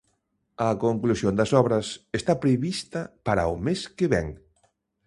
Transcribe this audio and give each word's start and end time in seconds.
A 0.67 0.67
conclusión 0.83 1.33
das 1.39 1.51
obras 1.61 1.87
está 2.19 2.33
prevista 2.43 3.01
para 3.25 3.51
o 3.53 3.55
mes 3.65 3.79
que 3.97 4.05
vén. 4.13 4.27